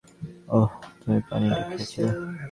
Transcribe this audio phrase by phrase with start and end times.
[0.49, 0.69] ওহ,
[0.99, 2.11] তুমি পানিটা খেয়েছিলে।